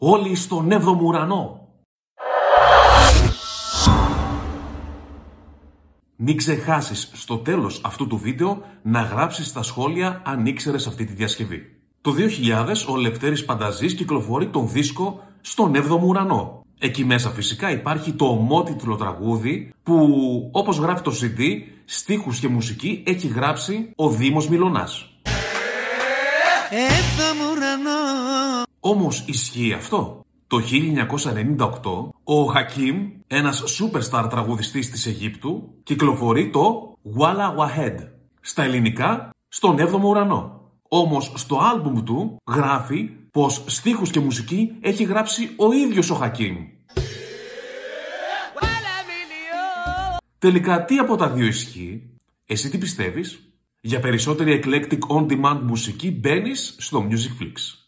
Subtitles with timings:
[0.00, 1.68] Όλοι στον 7ο ουρανό.
[6.16, 11.12] Μην ξεχάσεις στο τέλος αυτού του βίντεο να γράψεις στα σχόλια αν ήξερες αυτή τη
[11.12, 11.62] διασκευή.
[12.00, 16.62] Το 2000 ο Λευτέρης Πανταζής κυκλοφορεί τον δίσκο στον 7ο ουρανό.
[16.78, 19.94] Εκεί μέσα φυσικά υπάρχει το ομότιτλο τραγούδι που
[20.52, 21.40] όπως γράφει το CD,
[21.84, 25.12] στίχους και μουσική έχει γράψει ο Δήμος Μιλωνάς.
[28.88, 30.24] Όμως ισχύει αυτό.
[30.46, 37.96] Το 1998 ο Χακίμ, ένας superstar τραγουδιστής της Αιγύπτου, κυκλοφορεί το Walla Wahed.
[38.40, 40.70] Στα ελληνικά, στον 7ο ουρανό.
[40.88, 46.56] Όμως στο άλμπουμ του γράφει πως στίχους και μουσική έχει γράψει ο ίδιος ο Χακίμ.
[50.38, 52.16] Τελικά τι από τα δύο ισχύει,
[52.46, 57.87] εσύ τι πιστεύεις; Για περισσότερη eclectic on-demand μουσική μπαίνεις στο Musicflix.